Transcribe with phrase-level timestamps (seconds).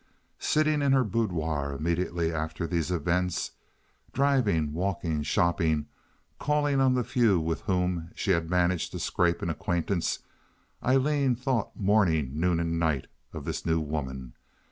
[0.39, 3.51] Sitting in her boudoir immediately after these events,
[4.13, 5.85] driving, walking, shopping,
[6.39, 10.17] calling on the few with whom she had managed to scrape an acquaintance,
[10.83, 14.33] Aileen thought morning, noon, and night of this new woman.